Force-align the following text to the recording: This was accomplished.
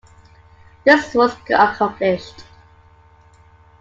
This 0.83 1.13
was 1.13 1.35
accomplished. 1.51 2.43